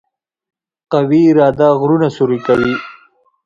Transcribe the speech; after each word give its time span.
قوي 0.91 1.21
اراده 1.31 1.67
غرونه 1.81 2.07
سوري 2.17 2.39
کوي. 2.47 2.73